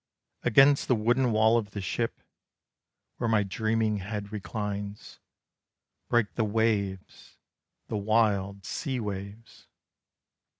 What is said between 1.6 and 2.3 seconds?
the ship